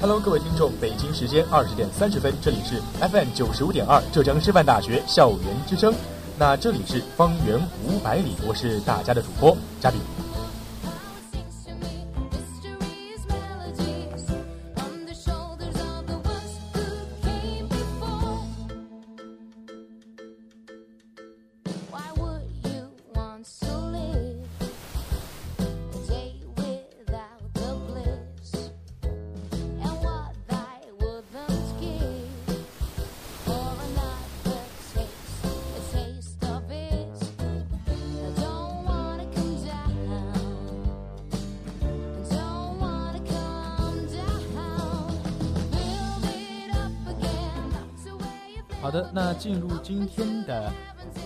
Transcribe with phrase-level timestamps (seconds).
[0.00, 5.92] Hello，各位听众，北京时间二十点三十分，这里是 FM 九十五点二浙江师范大学校园之声。
[6.38, 9.56] 那这里是方圆五百里，我是大家的主播
[48.88, 50.72] 好的，那进入今天的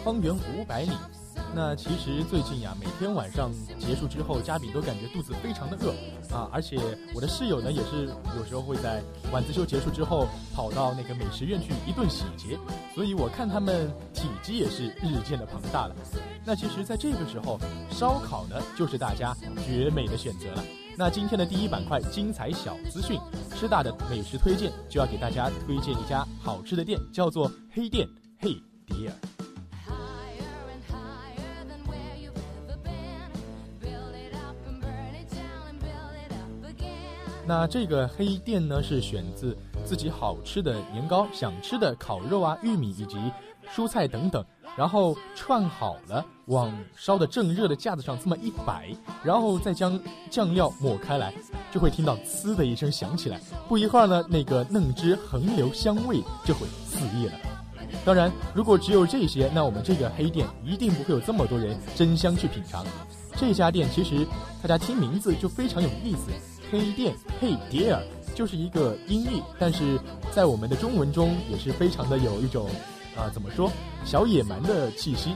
[0.02, 0.90] 方圆五百里。
[1.54, 5.94] 那其实最近呀，每天晚上结束之后，嘉宾都感觉肚子非常的饿
[6.34, 6.50] 啊。
[6.52, 6.76] 而且
[7.14, 8.06] 我的室友呢，也是
[8.36, 9.00] 有时候会在
[9.30, 12.58] 晚自修结束之后跑到那个美食院去一顿洗劫，
[12.96, 15.94] 所以我看他们体积也是日渐的庞大了。
[16.44, 17.60] 那其实，在这个时候，
[17.92, 20.64] 烧烤呢就是大家绝美的选择了。
[20.94, 23.18] 那今天的第一板块精彩小资讯，
[23.56, 28.06] 师大的美食推荐就要给大家推荐一家好吃的店，叫做黑店
[28.38, 28.54] 嘿
[28.86, 29.14] 迪尔。
[37.44, 43.16] 那这个黑店呢，是选自自己好吃的年糕、想吃的烤肉啊、玉米以及
[43.74, 44.44] 蔬菜等等。
[44.76, 48.88] 然后串好了，往烧的正热的架子上这么一摆，
[49.22, 50.00] 然后再将
[50.30, 51.32] 酱料抹开来，
[51.70, 53.38] 就会听到“呲”的一声响起来。
[53.68, 57.32] 不一会儿呢，那个嫩汁横流，香味就会四溢了。
[58.04, 62.84] 当然，如果只有这些，那我们这个黑店一定不会有这么多人争相去品尝。
[63.36, 64.26] 这家店其实
[64.62, 66.30] 大家听名字就非常有意思
[66.72, 68.02] ，“黑店”“嘿迪尔”
[68.34, 70.00] 就是一个音译，但是
[70.30, 72.70] 在我们的中文中也是非常的有一种。
[73.16, 73.70] 啊，怎么说？
[74.04, 75.34] 小野蛮的气息。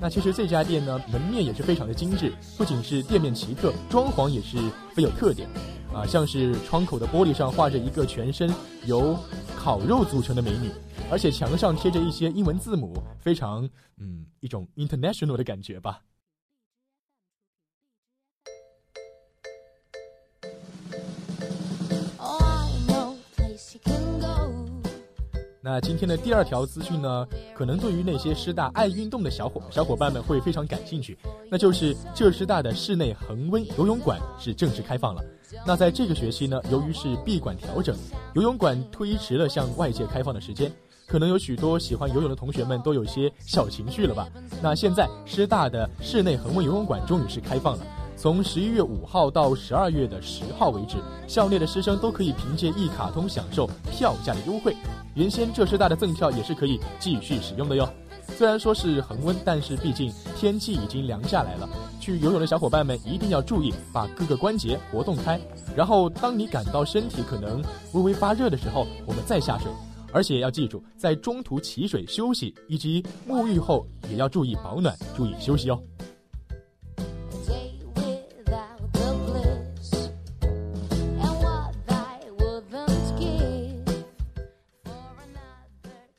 [0.00, 4.58] 那其实这家店呢，门面也是非常的精致，不仅是店面奇特，装潢也是
[4.92, 5.48] 非有特点。
[5.94, 8.52] 啊，像是窗口的玻璃上画着一个全身
[8.84, 9.16] 由
[9.56, 10.68] 烤肉组成的美女，
[11.08, 16.00] 而且墙上贴着一些英文字母，非常嗯，一种 international 的感觉吧。
[25.64, 31.16] 那今天的第二条资讯呢，可能对于那些师大爱运动的小伙小伙伴们会非常感兴趣，
[31.50, 35.24] 那就是浙师大的室内恒温游泳馆是正式开放了。
[35.66, 37.96] 那在这个学期呢，由于是闭馆调整，
[38.34, 40.70] 游泳馆推迟了向外界开放的时间，
[41.06, 44.28] 可能有许多喜欢游泳的同学们都有些小情绪了吧？
[44.62, 47.86] 那现在师大的室内恒温游泳馆终于是开放了。
[48.24, 50.96] 从十一月五号到十二月的十号为止，
[51.28, 54.74] 校内的师生都可以凭借一卡通享受票价的优惠。
[55.12, 57.86] 原先浙师大的赠票也是可以继续使用的哟。
[58.28, 61.68] 虽然说是恒温，但是毕竟天气已经凉下来了。
[62.00, 65.38] 去游泳的小伙伴们一定要注意，把各个关节活动开。
[65.76, 67.62] 然后，当你感到身体可能
[67.92, 69.70] 微微发热的时候，我们再下水。
[70.14, 75.78] 而且要记住，在中途起水休息以及沐浴后也要注意保暖，注意休息哦。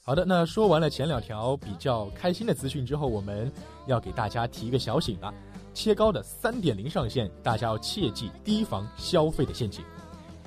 [0.07, 3.51] 好的，那说完了前两条比较开心的资讯之后，我们
[3.87, 5.33] 要给大家提一个小醒了：
[5.73, 9.83] 切糕的三点零上线，大家要切记提防消费的陷阱。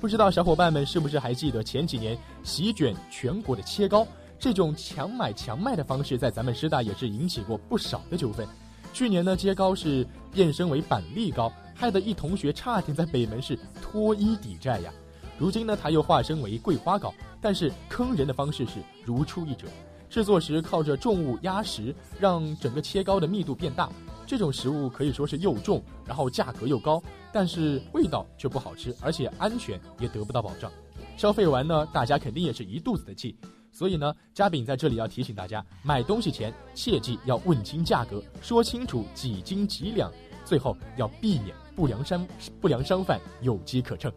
[0.00, 4.06] 不知道小伙伴们是不是还记得前几年席卷全国的切糕
[4.38, 8.46] 这种强买强卖的方式，在咱们师大也是引起过不少的纠纷。
[8.92, 14.92] 去年呢，切糕是变身为板栗糕，害得一同学差点在北门市脱衣抵债呀。
[15.38, 17.14] 如今呢，它又化身为桂花糕。
[17.40, 19.68] 但是坑人的方式是如出一辙，
[20.10, 23.88] 制作时靠着重物压实，让整个切糕的密度变大。
[24.26, 27.00] 这种食物可以说是又重，然后价格又高，
[27.32, 30.70] 但是味道却不好吃，而且安全也得不到保障。
[31.16, 33.36] 消费完呢，大家肯定也是一肚子的气。
[33.70, 40.12] 所以呢，嘉饼在这里要提醒大家，买东西前切记要问清价格，说清楚几斤几两，
[40.44, 42.26] 最后要避免不良商
[42.60, 44.12] 不良商贩有机可乘。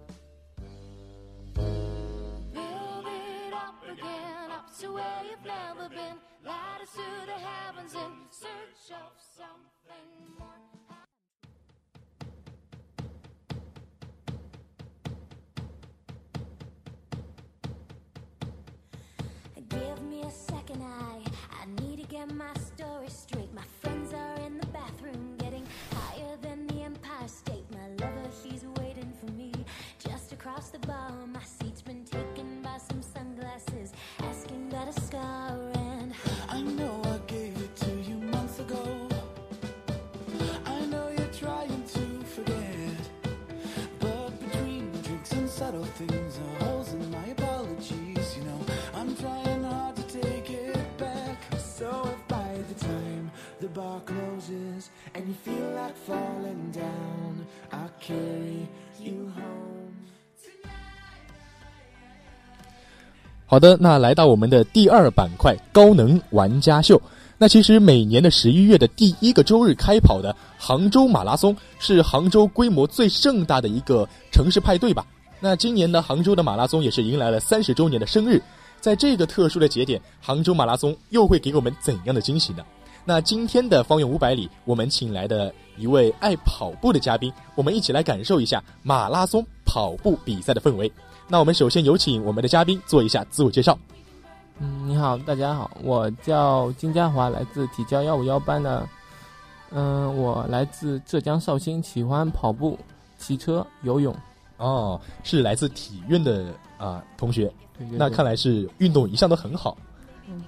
[1.56, 6.18] Build it up again, up to where you've never been.
[6.45, 10.48] Light us to the heavens in search of something more.
[19.69, 21.24] Give me a second, I
[21.62, 23.54] I need to get my story straight.
[23.54, 25.31] My friends are in the bathroom
[30.42, 31.40] across the bar, my
[63.51, 67.00] 好的，那来到我们的第二板块高能玩家秀。
[67.38, 75.06] 那其实每年的十一月的第一个周日开跑的杭州马拉松，是杭州规模最盛大的一个城市派对吧？
[75.42, 78.42] 那今年的杭州的马拉松也是迎来了三十周年的生日，
[78.80, 82.63] 在这个特殊的节点，杭州马拉松又会给我们怎样的惊喜呢？
[83.04, 90.89] 那今天的方圆五百里，我们请来的一位爱跑步的嘉宾，我们一起来感受一下马拉松跑步比赛的氛围。
[91.31, 93.80] 那我们首先有请我们的嘉宾做一下自我介绍。
[94.60, 98.86] 嗯，你好，大家好，我叫金佳华，来自体教幺五幺班的。
[99.69, 102.78] 嗯，我来自浙江绍兴，喜欢跑步、
[103.18, 104.13] 骑车、游泳。
[104.57, 107.45] 哦，是来自体院的啊同学。
[107.78, 109.78] 对对那看来是运动一向都很好。
[110.28, 110.44] 嗯。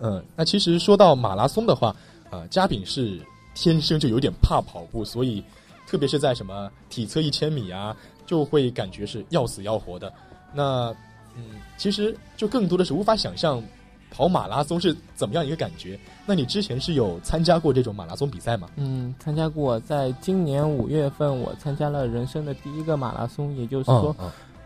[0.00, 1.96] 嗯，那其实说到马拉松的话，
[2.30, 3.18] 啊，嘉炳是
[3.54, 5.42] 天生就有点怕跑步，所以
[5.86, 7.96] 特别是在什么体测一千米啊，
[8.26, 10.12] 就会感觉是要死要活的。
[10.52, 10.94] 那，
[11.36, 13.62] 嗯，其实就更多的是无法想象
[14.10, 15.98] 跑马拉松是怎么样一个感觉。
[16.24, 18.68] 那你之前是有参加过这种马拉松比赛吗？
[18.76, 19.78] 嗯，参加过。
[19.80, 24.16] 在今年五月份，我参加了人生的第一个马拉松，也就是说，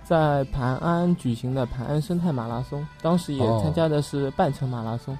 [0.04, 2.86] 在盘安举行的盘安生态马拉松。
[3.02, 5.16] 当时也参加的是半程马拉松。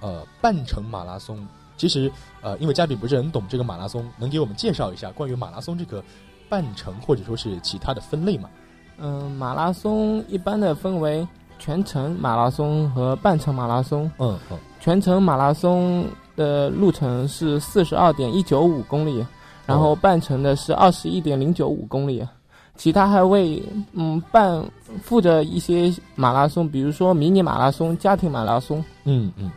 [0.00, 6.02] 呃，半程马拉松，其实呃，因为嘉宾不是很懂这个马拉松，能给我们介绍一下关于马拉松这个
[6.48, 8.50] 半程或者说是其他的分类吗？
[8.98, 11.26] 嗯，马拉松一般的分为
[11.58, 14.10] 全程马拉松和半程马拉松。
[14.18, 16.04] 嗯嗯，全程马拉松
[16.36, 19.24] 的路程是四十二点一九五公里，
[19.66, 22.26] 然后半程的是二十一点零九五公里。
[22.74, 24.64] 其他还为嗯半
[25.02, 28.82] 附着一些马拉松，比如说迷你马拉松、家庭马拉松。
[29.04, 29.50] 嗯嗯，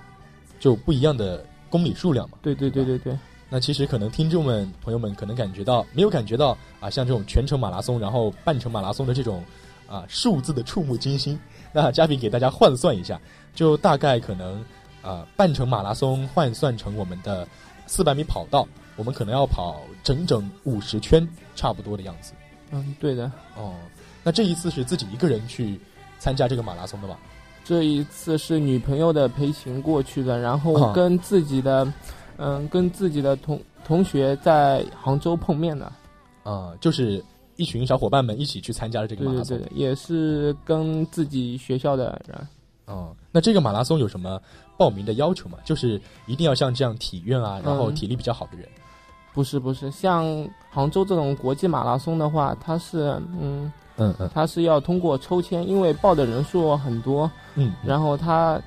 [0.59, 2.37] 就不一样的公里数量嘛。
[2.41, 3.17] 对对对对对。
[3.47, 9.43] 那其实可能听众们朋友们可能感觉到没有感觉到啊，像这种全程马拉松，然后半程马拉松的这种
[9.87, 11.39] 啊数字的触目惊心。
[11.71, 13.21] 那嘉宾给大家换算一下，
[13.53, 14.65] 就大概可能
[15.03, 17.47] 啊半程马拉松换算成我们的
[17.85, 22.33] 四百米跑道，我们可能要跑整整五十圈，差不多的样子。
[22.71, 23.31] 嗯，对的。
[23.55, 23.75] 哦，
[24.23, 25.79] 那这一次是自己一个人去
[26.17, 27.19] 参加这个马拉松的吧？
[27.63, 31.87] 这一次是女朋友的陪行过去的，然后跟自己的。
[32.37, 35.91] 嗯，跟自己的同同学在杭州碰面的，
[36.43, 37.23] 啊，就是
[37.55, 42.47] 一群小伙伴们一起去参加了这个马拉松，对对对，也是跟自己学校的人。
[42.85, 44.39] 哦，那这个马拉松有什么
[44.77, 45.57] 报名的要求吗？
[45.63, 48.67] 就是一定要像这样体院啊，然后体力比较好的人。
[49.33, 50.25] 不是不是，像
[50.69, 58.61] 杭州这种国际马拉松的话，它是嗯嗯嗯它是要通过抽签，因为报的人数很多，嗯，然后它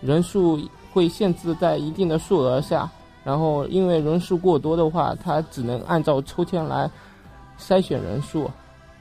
[0.00, 0.60] 人数
[0.92, 2.88] 会限制在一定的数额下，
[3.24, 6.90] 然后因为人数过多的话，它只能按照抽签来
[7.58, 8.50] 筛选人数。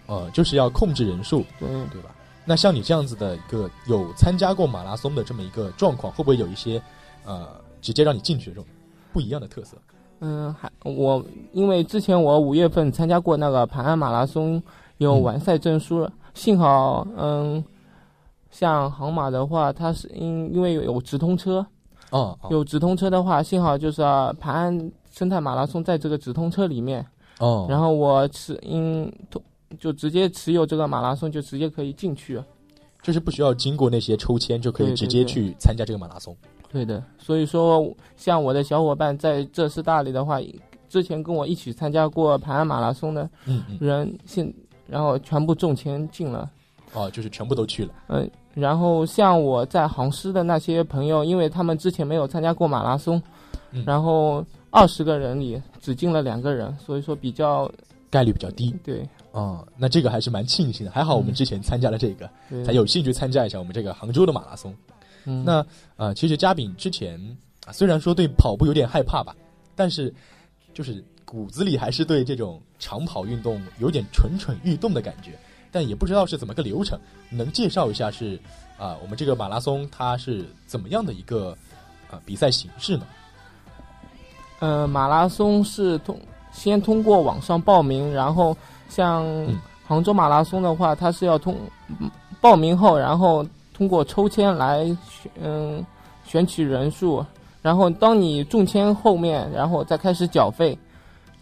[0.07, 2.09] 呃，就是要控制人数，对，对吧？
[2.43, 6.81] 那像你这样子的一个有参加过马拉松的这么一个状况，会不会有一些
[7.23, 7.47] 呃
[7.81, 8.65] 直接让你进去的这种
[9.13, 9.77] 不一样的特色？
[10.19, 11.23] 嗯，还我
[11.53, 14.61] 因为之前我五月份参加过那个盘安马拉松，
[14.97, 17.63] 有嗯完赛证书，幸好嗯，
[18.49, 21.65] 像杭马的话，它是因因为有直通车，
[22.11, 27.05] 哦哦有直通车的话，幸好就是、啊、盘安生态马拉松在这个直通车里面，
[27.39, 29.41] 哦，然后我持因通
[29.79, 32.41] 就直接持有这个马拉松，就直接可以进去。
[33.01, 36.37] 就是不需要经过那些抽签就可以直接去参加这个马拉松。
[36.71, 37.83] 对的，所以说
[38.15, 40.39] 像我的小伙伴在浙师大里的话，
[40.87, 44.53] 之前跟我一起参加过盘安马拉松的嗯嗯，人，现
[44.85, 46.47] 然后全部中签进了。
[46.93, 47.93] 哦，就是全部都去了。
[48.07, 53.21] 嗯，然后像我在杭师的那些朋友，因为他们之前没有参加过马拉松，
[53.71, 57.71] 嗯然后二十个人里只进了两个人，所以说比较
[58.09, 64.75] 概率比较低对，哦，那这个还是蛮庆幸的，还好我们嗯之前参加了这个，对才有兴趣参加一下我们这个杭州的马拉松。
[65.25, 65.65] 嗯那
[65.97, 67.19] 呃，其实嘉炳之前
[67.65, 69.35] 啊，虽然说对跑步有点害怕吧，
[69.75, 70.13] 但是
[70.73, 75.37] 就是骨子里还是对这种长跑运动有点蠢蠢欲动的感觉，
[75.71, 76.99] 但也不知道是怎么个流程，
[77.29, 78.39] 能介绍一下是
[78.77, 81.55] 啊、我们这个马拉松它是怎么样的一个
[82.09, 83.05] 啊、比赛形式呢？
[84.59, 86.19] 呃，马拉松是通
[86.51, 88.55] 先通过网上报名，然后
[88.89, 91.55] 像嗯杭州马拉松的话，它是要通
[91.99, 92.09] 嗯
[92.39, 95.85] 报名后，然后通过抽签来选嗯
[96.25, 97.25] 选取人数，
[97.61, 100.77] 然后当你中签后面，然后再开始缴费，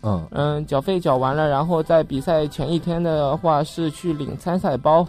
[0.02, 0.28] 嗯。
[0.32, 5.08] 嗯，缴费缴完了，然后在比赛前一天的话是去领参赛包，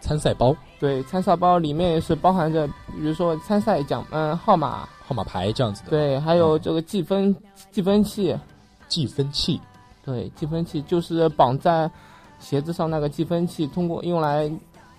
[0.00, 7.34] 参赛包、对，参赛包里面是包含着，比如说参赛奖嗯号码，号码牌这样子的，，对，还有这个计分
[7.70, 8.36] 计分器。
[8.88, 9.58] 计分器，
[10.04, 11.90] 对，计分器就是绑在
[12.38, 14.50] 鞋子上那个计分器，通过用来，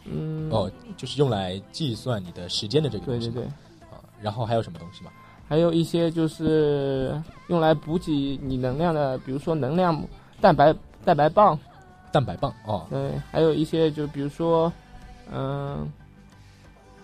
[0.05, 3.47] 嗯，哦，就是用来计算你的时间的这个东西对对对，
[3.91, 5.11] 啊，然后还有什么东西吗？
[5.47, 10.01] 还有一些就是用来补给你能量的，比如说能量
[10.41, 10.73] 蛋白
[11.05, 11.57] 蛋白棒，
[12.11, 14.71] 蛋白棒哦，对，还有一些就比如说，
[15.31, 15.87] 嗯、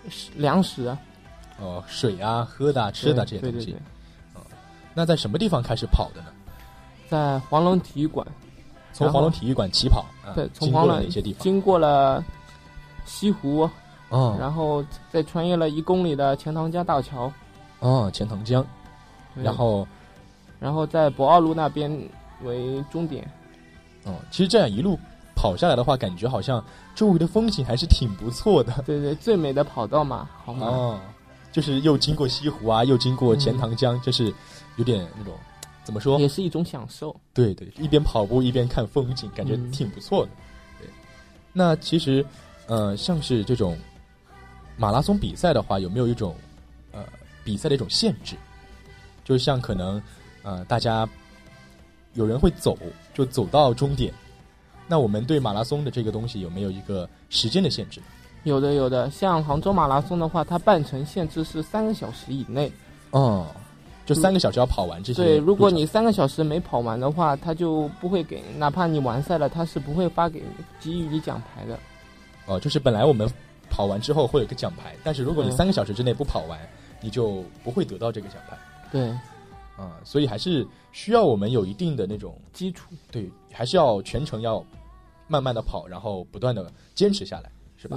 [0.08, 0.98] 食粮食啊，
[1.60, 3.66] 哦，水啊、喝的、啊、吃的这些对东西。
[3.66, 4.42] 对对，
[4.94, 6.28] 那在什么地方开始跑的呢？
[7.08, 8.26] 在黄龙体育馆，
[8.92, 11.42] 从黄龙体育馆起跑，啊对，从经过黄龙了哪些地方？
[11.42, 12.24] 经过了
[13.04, 13.68] 西湖，
[14.08, 14.36] 哦。
[14.40, 17.32] 然后再穿越了一公里的钱塘江大桥，
[17.80, 18.64] 哦，钱塘江，
[19.34, 19.86] 然后
[20.58, 21.90] 然后在博鳌路那边
[22.42, 23.28] 为终点。
[24.04, 24.98] 哦，其实这样一路
[25.34, 30.66] 跑下来的话，感觉好像周围的风景还是挺不错的对对，最美的跑道嘛，好吗？
[30.66, 31.00] 哦，
[31.52, 34.32] 就是又经过西湖啊，又经过钱塘江，就是
[34.76, 35.34] 有点那种
[35.84, 36.18] 怎么说？
[36.18, 37.14] 也是一种享受。
[37.34, 40.30] 对对，一边跑步一边看风景，感觉嗯挺不错的。
[40.78, 40.88] 对，
[41.52, 42.24] 那其实，
[42.66, 43.76] 呃，像是这种
[44.76, 46.34] 马拉松比赛的话，有没有一种
[46.92, 47.04] 呃
[47.44, 48.36] 比赛的一种限制？
[49.24, 50.02] 就像可能
[50.42, 51.08] 呃大家
[52.14, 52.76] 有人会走，
[53.14, 54.12] 就走到终点。
[54.88, 58.00] 那我们对马拉松的这个东西有没有一个时间的限制？
[58.42, 62.72] 有的有的，像杭州马拉松的话，它半程限制是三个小时以内。
[63.10, 63.46] 哦，
[64.06, 70.42] 就三个小时要跑完这些路对，如果你三个小时没跑完的话，他就不会给，哪怕你完赛了，他是不会发给
[70.80, 71.78] 给予你奖牌的。
[72.46, 73.30] 哦，就是本来我们
[73.68, 76.58] 跑完之后会有个奖牌，但是如果你嗯三个小时之内不跑完，
[77.00, 78.58] 你就不会得到这个奖牌
[78.92, 79.08] 对，
[79.76, 84.64] 啊、所以还是需要我们有一定的那种基础对，还是要全程要
[85.26, 87.96] 慢慢的跑，然后不断的坚持下来，是吧。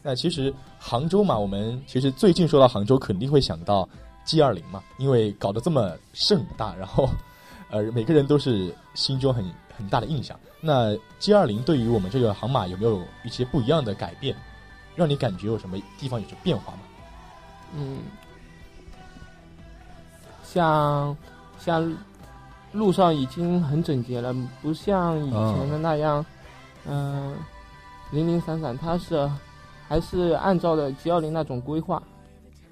[0.00, 3.88] 那其实杭州嘛，我们其实最近说到杭州，肯定会想到
[4.24, 7.08] G 二零嘛，因为搞得这么盛大，然后
[7.68, 9.44] 呃每个人都是心中很
[9.76, 10.38] 很大的印象。
[10.60, 14.36] 那 G 二零对于我们这个航马有没有一些不一样的改变，
[14.94, 16.80] 让你感觉有什么地方有着变化吗？
[17.76, 17.98] 嗯，
[20.50, 21.16] 像
[21.58, 21.96] 像
[22.72, 26.24] 路上已经很整洁了，不像以前的那样，
[26.86, 27.36] 嗯、
[28.10, 29.30] 零零散散，它是
[29.86, 32.02] 还是按照的 G 幺零那种规划。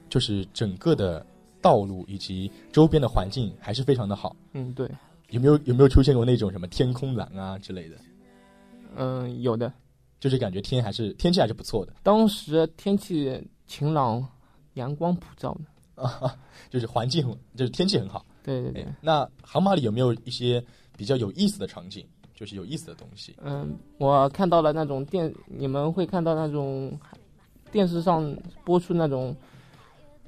[0.09, 1.25] 就是整个的
[1.61, 4.35] 道路以及周边的环境还是非常的好。
[4.53, 4.89] 嗯，对，
[5.29, 7.97] 有没有有没有出现过那种什么天空蓝啊之类的？
[8.97, 9.71] 嗯、有的。
[10.19, 11.93] 就是感觉天还是天气还是不错的。
[12.03, 14.27] 当时天气晴朗，
[14.75, 15.61] 阳光普照的。
[15.97, 16.37] 啊，
[16.71, 18.25] 就是环境很，就是天气很好。
[18.45, 20.63] 对对对哎，，那航马里有没有一些
[20.97, 23.35] 比较有意思的场景，就是有意思的东西？
[23.43, 26.97] 嗯，我看到了那种电，你们会看到那种
[27.73, 28.35] 电视上
[28.65, 29.35] 播出那种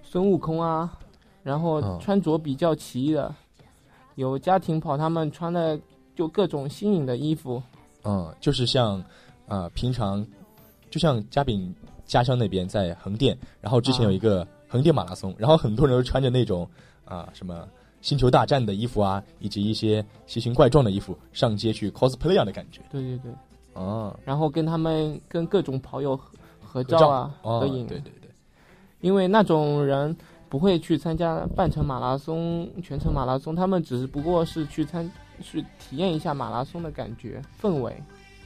[0.03, 0.99] 孙悟空啊，
[1.45, 3.33] 然后嗯穿着比较奇异的，
[4.17, 5.79] 有家庭跑，他们穿的
[6.17, 7.63] 就各种新颖的衣服，
[8.03, 9.03] 嗯，就是像，
[9.47, 10.27] 呃，平常，
[10.91, 11.73] 就像嘉炳
[12.05, 16.69] 家乡那边在横店，然后之前有一个横店马拉松，然后很多人都穿着那种
[17.05, 17.67] 啊、什么
[18.01, 22.81] 星球大战的衣服啊，以及一些奇形怪状的衣服上街去 cosplay 一样的感觉。
[22.91, 23.33] 对对对，
[23.73, 26.29] 哦，然后跟他们跟各种跑友合
[26.61, 28.31] 合照啊、哦，合影，对对对，
[29.01, 30.15] 因为那种人
[30.49, 35.11] 不会去参加半程马拉松、全程马拉松，他们只是不过是去参
[35.41, 37.93] 去体验一下马拉松的感觉氛围。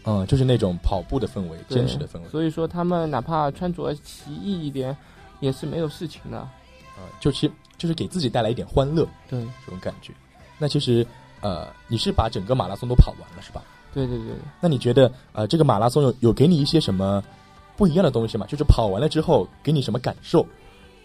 [0.04, 2.28] 嗯，就是那种跑步的氛围，对真实的氛围。
[2.28, 4.96] 所以说，他们哪怕穿着奇异一点，
[5.42, 6.38] 也是没有事情的。
[6.38, 10.12] 啊，就其就是给自己带来一点欢乐对，这种感觉。
[10.58, 11.06] 那其实，
[11.40, 13.62] 呃，你是把整个马拉松都跑完了是吧？
[13.92, 17.22] 对对对，那你觉得，呃，这个马拉松有有给你一些什么
[17.76, 18.46] 不一样的东西吗？
[18.46, 20.46] 就是跑完了之后给你什么感受？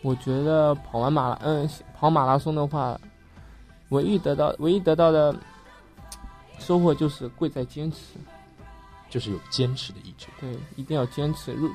[0.03, 1.67] 我觉得跑完马拉，嗯，
[1.97, 2.97] 跑马拉松的话，
[3.89, 5.35] 唯一得到唯一得到的
[6.59, 7.97] 收获就是贵在坚持。
[9.09, 10.27] 就是有坚持的意志。
[10.37, 11.53] 对，一定要坚持。
[11.53, 11.71] 如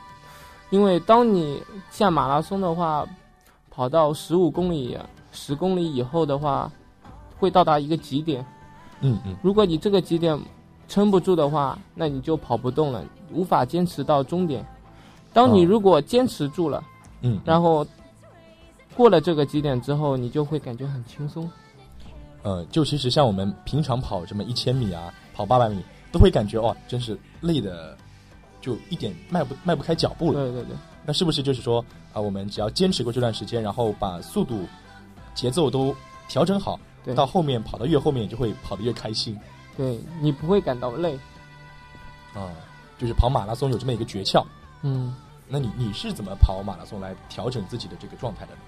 [0.72, 3.06] 因为当你像马拉松的话，
[3.70, 4.96] 跑到十五公里、
[5.30, 6.72] 十公里以后的话，
[7.38, 8.44] 会到达一个极点。
[9.02, 10.38] 嗯嗯，如果你这个极点
[10.88, 14.64] 撑不住的话，那你就跑不动了，无法坚持到终点。
[15.34, 16.82] 当你哦如果坚持住了，
[17.20, 17.86] 嗯，然后
[18.96, 21.50] 过了这个极点之后，你就会感觉很轻松。
[22.42, 27.94] 呃，就其实像我们平常跑这么一千米啊，跑八百米，都会感觉哦，真是累的，
[28.62, 30.40] 就一点迈不迈不开脚步了。
[30.40, 34.66] 对对对，那是不是就是说啊、我们只要坚持过这段时间，然后把速度、
[35.34, 35.94] 节奏都
[36.28, 36.80] 调整好，
[37.14, 39.38] 到后面跑到越后面就会跑得越开心
[39.76, 41.18] 对你不会感到累。
[42.34, 42.48] 啊、
[42.98, 44.42] 就是跑马拉松有这么一个诀窍。
[44.82, 45.14] 嗯
[45.48, 48.58] 那你你是怎么跑马拉松来调整自己的这个状态的呢？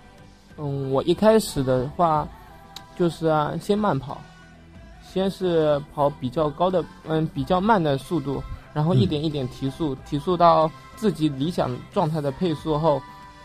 [0.59, 2.29] 嗯，我一开始的话，
[2.97, 4.21] 就是啊，先慢跑，
[5.03, 8.43] 先是跑比较高的，嗯，比较慢的速度，
[8.75, 9.08] 然后一嗯。
[9.08, 13.00] 点一点提速，提速到自己理想状态的配速后，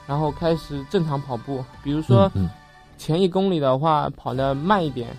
[0.05, 1.63] 然后开始正常跑步。
[1.81, 2.49] 比如说嗯
[2.97, 5.15] 前一公里的话，跑得慢一点，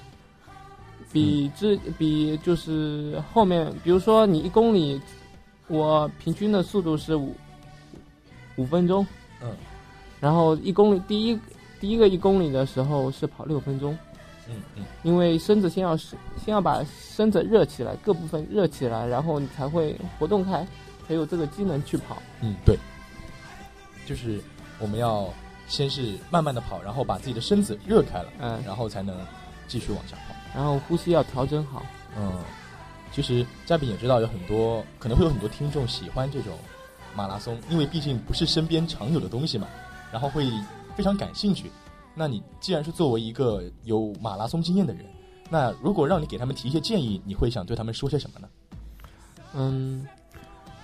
[1.10, 5.00] 比之比就是后面，比如说你一公里，
[5.68, 7.34] 我平均的速度是五
[8.56, 9.06] 五分钟，
[9.40, 9.50] 嗯，
[10.20, 11.38] 然后一公里第一
[11.80, 13.96] 第一个一公里的时候是跑六分钟，
[14.50, 16.84] 嗯嗯因为身子先要是先要把
[17.14, 20.66] 身子热起来，各部分热起来，然后你才会活动开，
[21.06, 22.18] 才有这个机能去跑。
[22.40, 22.76] 嗯，对，
[24.06, 24.40] 就是
[24.78, 25.28] 我们要
[25.68, 29.16] 先是慢慢的跑，然后把自己的身子热开了，嗯，然后才能
[29.66, 30.34] 继续往下跑。
[30.54, 31.82] 然后呼吸要调整好。
[32.16, 32.32] 嗯，
[33.12, 36.58] 其实嘉宾也知道有很多可能会有很多听众喜欢这种
[37.14, 39.66] 马拉松，因为毕竟不是身边常有的东西嘛，
[40.12, 40.50] 然后会
[40.96, 41.70] 非常感兴趣。
[42.14, 45.04] 那你既然是作为一个有马拉松经验的人，
[45.48, 48.48] 那如果让你给他们提一些建议，你会想对他们说些什么呢？
[49.54, 50.06] 嗯，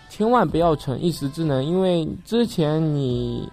[0.08, 3.48] 千万不要逞一时之能，因为之前你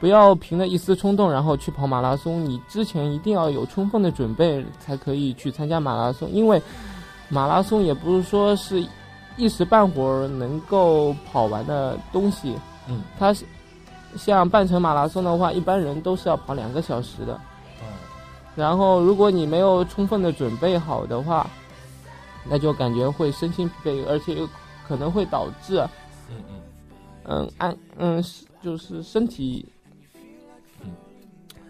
[0.00, 6.60] 不要凭着一丝冲动然后去跑马拉松，你之前一定要有充分的准备才可以去参加马拉松，因为
[7.28, 8.84] 马拉松也不是说是
[9.36, 12.54] 一时半会儿能够跑完的东西，
[12.88, 13.46] 嗯它是
[14.16, 17.40] 像半程马拉松的话，一般人都是要跑两个小时的。
[17.80, 17.86] 嗯。
[18.56, 21.48] 然后，如果你没有充分的准备好的话，
[22.48, 24.48] 那就感觉会身心疲惫，而且有
[24.86, 25.78] 可能会导致，
[26.30, 26.60] 嗯嗯。
[27.26, 28.22] 嗯，按嗯
[28.62, 29.64] 就是身体，
[30.82, 30.90] 嗯，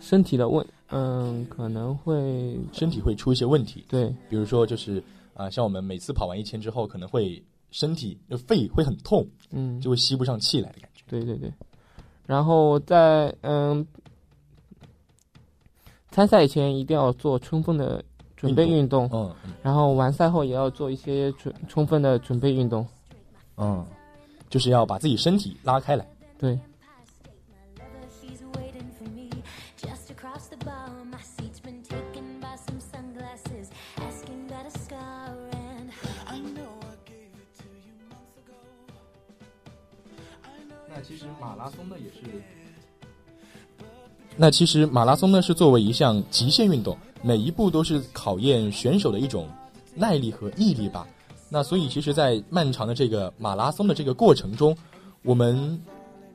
[0.00, 5.02] 身体的问，嗯，可能会身体会出一些问题，对比如说就是
[5.34, 11.02] 啊、像我们每次跑完一千之后，可能会身体就肺会很痛，嗯，就会吸不上气来的感觉。
[11.08, 11.52] 对对对，
[12.26, 13.86] 然后在嗯
[16.10, 18.02] 参赛前一定要做充分的
[18.36, 22.86] 准备运动，嗯嗯然后完赛后也要做一些准充分的准备运动。
[23.56, 23.84] 嗯，
[24.48, 26.06] 就是要把自己身体拉开来。
[26.38, 26.58] 对，
[40.94, 42.42] 那其实马拉松呢也是。
[44.36, 49.48] 那其实马拉松呢是作为一项极限运动，每一步都是考验选手的一种
[49.94, 51.06] 耐力和毅力吧。
[51.48, 54.76] 那所以其实，在漫长的这个马拉松的这个过程中，
[55.22, 55.80] 我们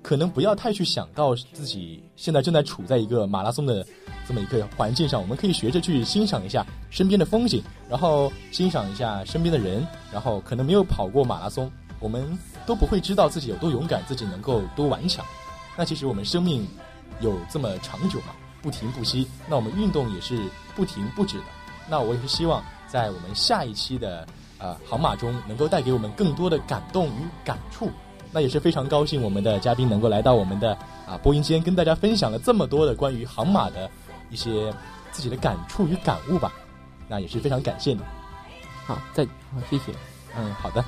[0.01, 3.85] 可能不要太去想到自己现在正在处在一个马拉松的
[4.25, 11.69] 这么一个环境上，我们可以学着去欣赏一下身边的风景，然后欣赏一下身边的人，然后可能没有跑过马拉松，
[11.99, 12.37] 我们
[12.69, 15.25] 都不会知道自己有多勇敢，自己能够多顽强。
[15.75, 16.67] 那其实我们生命
[17.19, 18.27] 有这么长久嘛，
[18.61, 20.39] 不停不息，那我们运动也是
[20.75, 21.45] 不停不止的。
[21.89, 24.27] 那我也是希望在我们下一期的
[24.59, 27.89] 呃航马中，能够带给我们更多的感动与感触。
[28.31, 30.77] 那也是非常高兴，我们的嘉宾能够来到我们的
[31.07, 33.89] 啊播音间，跟大家分享了这么多的关于航马的
[34.29, 34.71] 一些
[35.11, 36.53] 自己的感触与感悟吧。
[37.07, 38.01] 那也是非常感谢你。
[38.85, 39.85] 好，再好，谢谢。
[40.37, 40.85] 嗯，好的。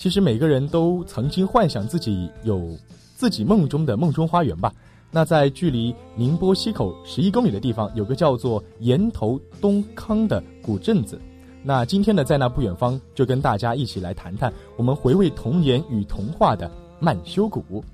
[0.00, 2.74] 其实每个人都曾经幻想自己有
[3.16, 4.72] 自己梦中的梦中花园吧。
[5.10, 11.20] 那在距离宁波西口十一公里的地方，有个叫做岩头东康的古镇子。
[11.62, 17.84] 那今天呢，在那不远方，就跟大家一起来谈谈我们回味童年与童话的曼修谷。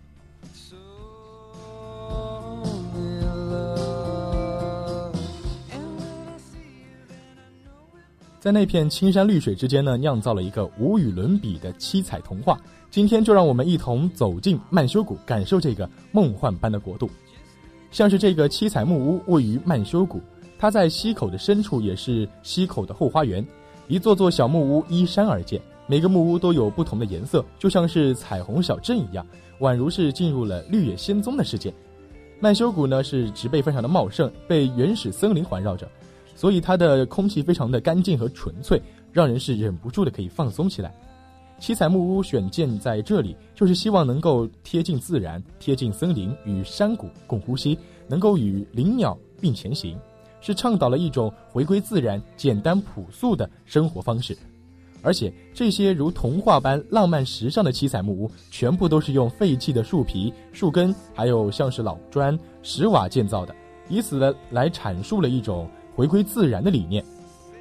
[8.46, 12.56] 在那片青山绿水之间呢，酿造了一个无与伦比的七彩童话。
[12.92, 17.10] 今天就让我们一同走进曼修谷，感受这个梦幻般的国度。
[17.90, 20.20] 像是这个七彩木屋位于曼修谷，
[20.60, 23.44] 它在溪口的深处，也是溪口的后花园。
[23.88, 29.26] 一座座小木屋依山而建，每个木屋都有不同的颜色，就像是彩虹小镇一样，
[29.58, 31.74] 宛如是进入了绿野仙踪的世界。
[32.38, 35.90] 曼修谷呢是植被非常的茂盛，被原始森林环绕着，
[36.36, 40.94] 所以它的空气非常的干净和纯粹，让人是忍不住的可以放松起来。
[41.58, 49.98] 七彩木屋选建在这里，就是希望能够贴近自然，贴近森林，与山谷共呼吸，能够与灵鸟并前行，
[50.42, 54.36] 是倡导了一种回归自然、简单朴素的生活方式。
[55.02, 63.54] 而且这些如童话般浪漫时尚的七彩木屋，全部都是用废弃的树皮、树根，还有像是老砖、石瓦建造的，
[63.88, 67.04] 以此呢来阐述了一种回归自然的理念。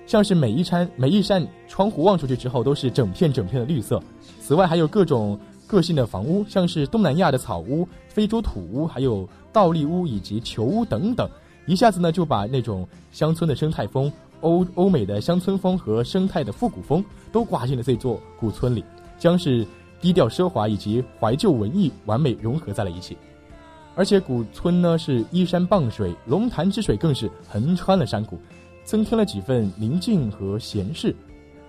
[0.05, 3.99] 像是每一扇每一扇窗户望出去之后都是整片整片的绿色。
[4.39, 11.27] 此外还有各种个性的房屋，像是东南亚的草屋、非洲土屋，还有倒立屋以及球屋等等，
[11.65, 18.83] 一下子呢就把那种乡村的生态风、欧欧美的乡村风和生态的复古风都刮进了这座古村里，
[19.17, 19.65] 将是
[19.99, 23.17] 低调奢华以及怀旧文艺完美融合在了一起。
[23.95, 28.38] 而且古村呢是依山傍水，龙潭之水更是横穿了山谷，
[28.84, 31.15] 增添了几分宁静和闲适。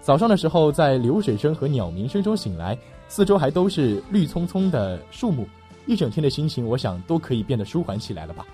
[0.01, 2.77] 早上的时候，在流水声和鸟鸣声中醒来，
[3.09, 5.49] 四周还都是绿葱葱的树木，
[5.87, 8.45] 一整天的心情，我想都可以变得舒缓起来了吧。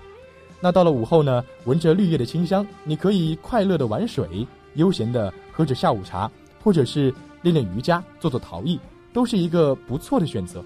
[0.59, 6.31] 那到了午后呢，闻着绿叶的清香，你可以快乐的玩水，悠闲的喝着下午茶，
[6.63, 8.79] 或者是练练瑜伽，做做陶艺，
[9.11, 10.63] 都是一个不错的选择。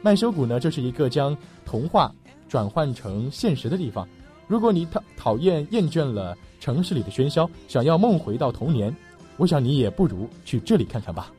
[0.00, 2.14] 麦修谷呢，就是一个将童话
[2.48, 4.06] 转换成现实的地方。
[4.46, 8.94] 如果你讨讨厌厌倦了城市里的喧嚣，想要梦回到童年，
[9.36, 11.32] 我想你也不如去这里看看吧。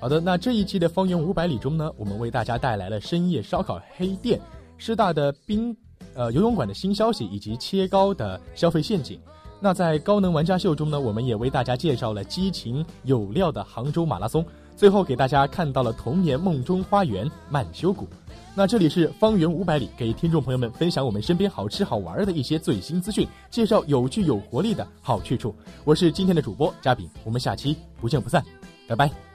[0.00, 4.40] 好的，那这一期的方圆五百里中呢，我们为大家带来了深夜烧烤黑店、
[4.78, 5.76] 师大的冰
[6.14, 9.20] 呃游泳馆的新消息以及切糕的消费陷阱。
[9.60, 14.42] 那在高能玩家秀中呢，我们也为大家介绍了激情有料的杭州马拉松。
[14.74, 18.08] 最后给大家看到了童年梦中花园曼修谷。
[18.54, 25.54] 那这里是方圆五百里，给听众朋友们分享我们身边好吃好玩的一些最新资讯，介绍有趣有活力的好去处。
[25.84, 28.42] 我是今天的主播嘉宾，我们下期不见不散，
[28.88, 29.29] 拜拜。